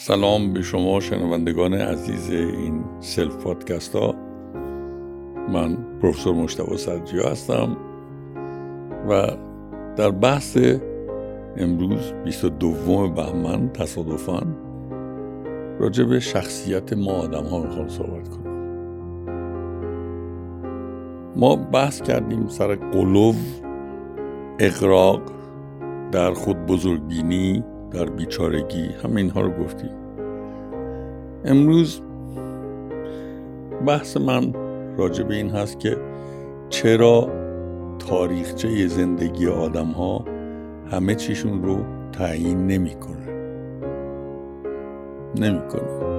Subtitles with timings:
[0.00, 4.14] سلام به شما شنوندگان عزیز این سلف پادکست ها.
[5.52, 7.76] من پروفسور مشتبه سرجیا هستم
[9.08, 9.26] و
[9.96, 10.58] در بحث
[11.56, 14.42] امروز 22 بهمن تصادفا
[15.80, 18.54] راجع به شخصیت ما آدم ها می‌خوام صحبت کنم.
[21.36, 23.36] ما بحث کردیم سر قلوب
[24.58, 25.22] اقراق
[26.12, 29.90] در خود بزرگبینی در بیچارگی همه اینها رو گفتیم
[31.44, 32.00] امروز
[33.86, 34.52] بحث من
[34.96, 35.96] راجع به این هست که
[36.68, 37.28] چرا
[37.98, 40.24] تاریخچه زندگی آدم ها
[40.90, 41.78] همه چیشون رو
[42.12, 43.28] تعیین نمی‌کنه.
[45.36, 46.17] نمی‌کنه.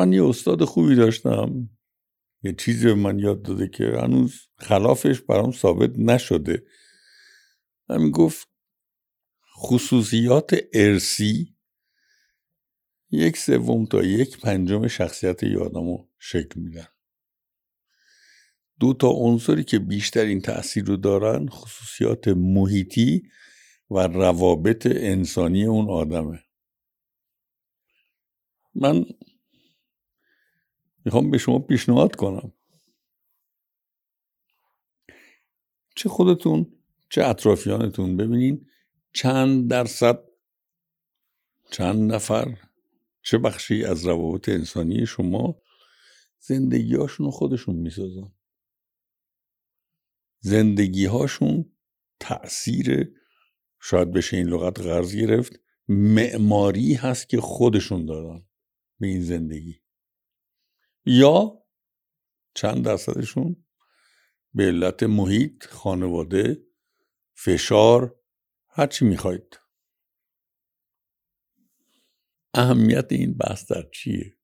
[0.00, 1.70] من یه استاد خوبی داشتم.
[2.42, 6.66] یه چیزی به من یاد داده که هنوز خلافش برام ثابت نشده.
[7.90, 8.48] همین گفت
[9.56, 11.56] خصوصیات ارسی
[13.10, 16.88] یک سوم تا یک پنجم شخصیت یادمو شکل میدن.
[18.80, 23.22] دو تا عنصری که بیشترین تاثیر رو دارن خصوصیات محیطی
[23.90, 26.44] و روابط انسانی اون آدمه.
[28.74, 29.04] من
[31.04, 32.52] می‌خوام به شما پیشنهاد کنم
[35.96, 36.72] چه خودتون
[37.10, 38.66] چه اطرافیانتون ببینین
[39.12, 40.24] چند درصد
[41.70, 42.56] چند نفر
[43.22, 45.62] چه بخشی از روابط انسانی شما
[46.38, 48.32] زندگی هاشون خودشون می‌سازن
[50.40, 51.72] زندگی هاشون
[52.20, 53.14] تأثیر
[53.80, 58.42] شاید بشه این لغت قرض گرفت معماری هست که خودشون دارن
[59.00, 59.80] به این زندگی
[61.04, 61.62] یا
[62.54, 63.64] چند درصدشون
[64.54, 66.62] به علت محیط خانواده
[67.34, 68.20] فشار
[68.68, 69.60] هرچی می‌خواید.
[72.54, 74.36] اهمیت این بحث در چیه؟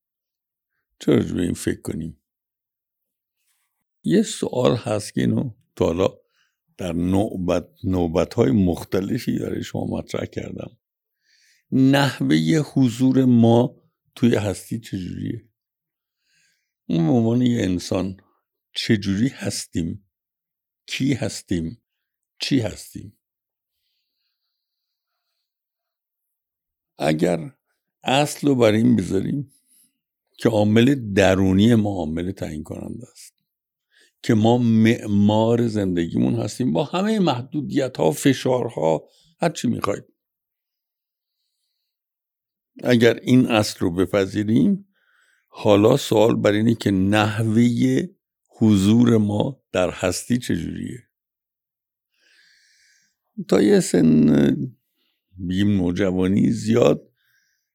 [1.01, 2.23] چرا به این فکر کنیم؟
[4.03, 6.09] یه سوال هست که اینو تا حالا
[6.77, 10.79] در نوبت, نوبت های مختلفی برای شما مطرح کردم.
[11.73, 12.37] نحوه
[12.75, 13.83] حضور ما
[14.15, 15.46] توی هستی چجوریه؟
[16.89, 18.17] اون به عنوان یه انسان
[18.73, 20.11] چجوری هستیم؟
[20.87, 21.83] کی هستیم؟
[22.41, 23.19] چی هستیم؟
[26.99, 27.57] اگر
[28.05, 29.53] اصل رو بر این بذاریم
[30.39, 33.35] که عامل درونی ما عامل تعیین کننده است
[34.23, 39.09] که ما معمار زندگیمون هستیم با همه محدودیت ها فشارها
[39.41, 40.05] هر چی می‌خواید
[42.85, 44.89] اگر این اصل رو بپذیریم
[45.59, 48.03] حالا سوال بر اینه که نحوه
[48.49, 51.09] حضور ما در هستی چجوریه؟
[53.49, 54.57] تا یه سن
[55.37, 57.11] بیم نوجوانی زیاد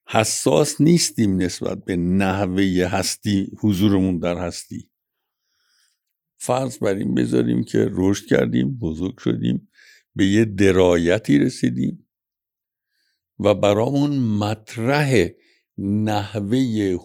[0.08, 4.90] حساس نیستیم نسبت به نحوه هستی حضورمون در هستی.
[6.38, 9.70] فرض بر این بذاریم که رشد کردیم بزرگ شدیم
[10.16, 12.08] به یه درایتی رسیدیم
[13.40, 15.30] و برامون مطرح
[15.84, 16.58] نحوه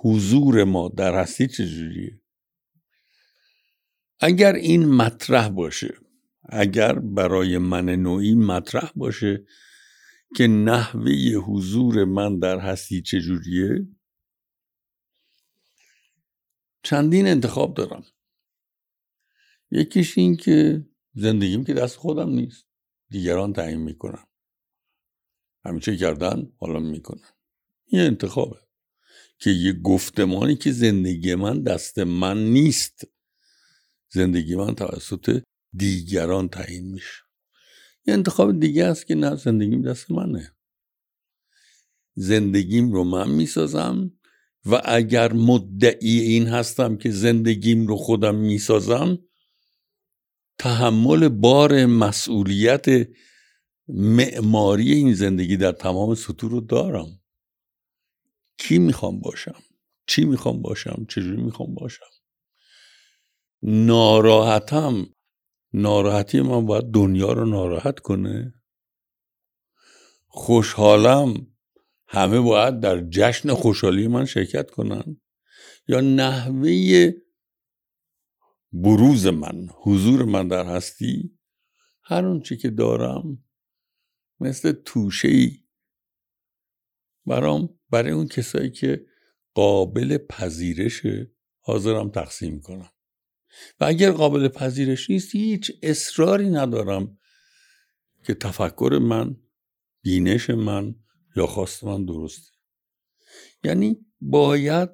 [0.02, 2.20] حضور ما در هستی چجوریه؟
[4.20, 5.94] اگر این مطرح باشه
[6.48, 9.46] اگر برای من نوعی مطرح باشه
[10.36, 11.12] که نحوه
[11.46, 13.88] حضور من در هستی چجوریه
[16.82, 18.04] چندین انتخاب دارم.
[19.70, 22.66] یکیش این که زندگیم که دست خودم نیست.
[23.08, 24.24] دیگران تعیین می‌کنن.
[25.64, 27.28] همیشه کردن حالا می‌کنن.
[27.86, 28.65] یه انتخابه.
[29.38, 33.04] که یه گفتمانی که زندگی من دست من نیست.
[34.12, 35.42] زندگی من توسط
[35.72, 37.22] دیگران تعیین میشه.
[38.06, 40.52] یه انتخاب دیگه است که نه زندگیم دست منه.
[42.14, 44.12] زندگیم رو من می‌سازم
[44.64, 49.18] و اگر مدعی این هستم که زندگیم رو خودم می‌سازم
[50.58, 52.86] تحمل بار مسئولیت
[53.88, 57.20] معماری این زندگی در تمام سطور رو دارم.
[58.58, 59.62] کی می‌خوام باشم؟
[60.06, 62.06] چی می‌خوام باشم؟ چجوری می‌خوام باشم؟
[63.62, 65.06] ناراحتم.
[65.72, 68.54] ناراحتی من باید دنیا رو ناراحت کنه.
[70.26, 71.46] خوشحالم.
[72.08, 75.20] همه باید در جشن خوشحالی من شرکت کنن.
[75.88, 77.12] یا نحوه
[78.72, 81.38] بروز من حضور من در هستی.
[82.02, 83.44] هر اون که دارم
[84.40, 85.64] مثل توشه ای
[87.26, 89.06] برام برای اون کسایی که
[89.54, 91.30] قابل پذیرشه
[91.60, 92.90] حاضرم تقسیم کنم.
[93.80, 97.18] و اگر قابل پذیرش نیست هیچ اصراری ندارم
[98.24, 99.36] که تفکر من
[100.02, 100.94] بینش من
[101.36, 102.52] یا خواست من درسته.
[103.64, 104.90] یعنی باید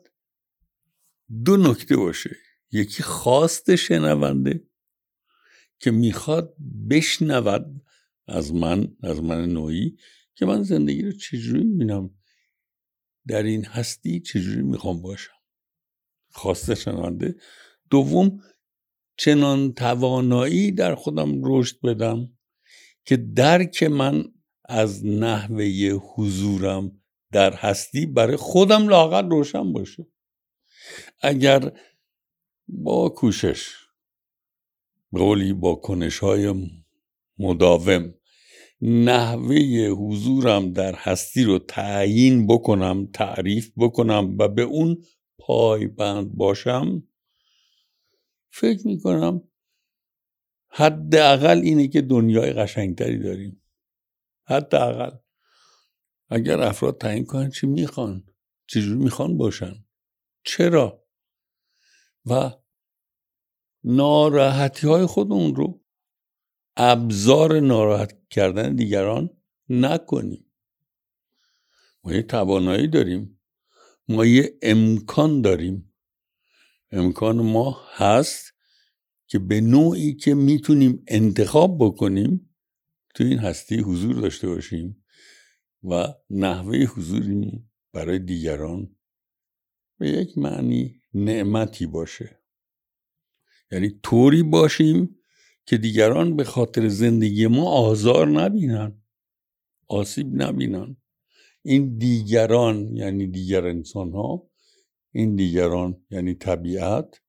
[1.44, 2.36] دو نکته باشه.
[2.72, 4.68] یکی خواست شنونده
[5.78, 6.56] که می‌خواد
[6.90, 7.82] بشنود
[8.26, 9.96] از من از من نوعی
[10.34, 12.10] که من زندگی رو چجوری می‌بینم؟
[13.26, 15.32] در این هستی چجوری می‌خوام باشم؟
[16.30, 17.36] خواسته شنونده.
[17.90, 18.40] دوم
[19.16, 22.38] چنان توانایی در خودم رشد بدم
[23.04, 24.24] که درک من
[24.64, 25.64] از نحوه
[26.14, 27.02] حضورم
[27.32, 30.06] در هستی برای خودم لاغر روشن باشه.
[31.20, 31.72] اگر
[32.68, 33.68] با کوشش
[35.12, 36.70] قولی با کنش های
[37.38, 38.14] مداوم
[38.82, 39.56] نحوه
[39.98, 45.04] حضورم در هستی رو تعیین بکنم تعریف بکنم و به اون
[45.38, 47.02] پایبند باشم
[48.50, 49.42] فکر می‌کنم
[50.68, 53.62] حداقل اینه که دنیای قشنگتری داریم.
[54.44, 55.16] حداقل.
[56.28, 58.24] اگر افراد تعیین کنن چی می‌خوان؟
[58.66, 59.74] چجوری می‌خوان باشن؟
[60.44, 61.04] چرا؟
[62.26, 62.50] و
[63.84, 65.84] ناراحتی های خودمون رو
[66.76, 69.30] ابزار ناراحت کردن دیگران
[69.68, 70.46] نکنیم.
[72.04, 73.40] ما یه توانایی داریم.
[74.08, 75.94] ما یه امکان داریم.
[76.90, 78.52] امکان ما هست
[79.26, 82.54] که به نوعی که می‌تونیم انتخاب بکنیم
[83.14, 85.04] تو این هستی حضور داشته باشیم
[85.84, 88.96] و نحوه حضوری برای دیگران
[89.98, 92.42] به یک معنی نعمتی باشه.
[93.70, 95.21] یعنی طوری باشیم
[95.72, 99.02] که دیگران به خاطر زندگی ما آزار نبینن
[99.88, 100.96] آسیب نبینن.
[101.62, 104.50] این دیگران یعنی دیگر انسان ها
[105.12, 107.20] این دیگران یعنی طبیعت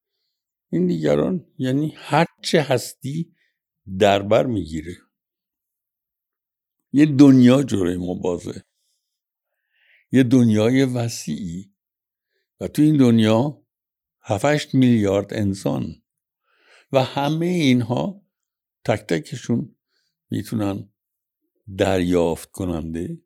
[0.69, 3.35] این دیگران یعنی هرچه هستی
[3.99, 4.95] دربر می‌گیره.
[6.93, 8.63] یه دنیا جوره ما بازه.
[10.11, 11.73] یه دنیای وسیعی.
[12.59, 13.63] و تو این دنیا
[14.21, 16.03] هفتش میلیارد انسان.
[16.91, 18.22] و همه اینها
[18.85, 19.75] تک تکشون
[20.31, 20.89] می‌تونن
[21.77, 23.17] دریافت کننده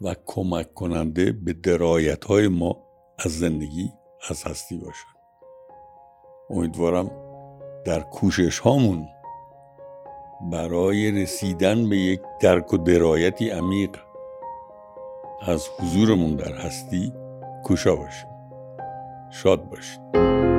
[0.00, 2.86] و کمک کننده به درایت های ما
[3.18, 3.92] از زندگی
[4.28, 5.12] از هستی باشن.
[6.50, 7.10] امیدوارم
[7.84, 9.08] در کوشش هامون
[10.52, 13.96] برای رسیدن به یک درک و درایتی عمیق
[15.42, 17.12] از حضورمون در هستی
[17.64, 18.28] کوشا باشیم.
[19.30, 20.51] شاد باشید.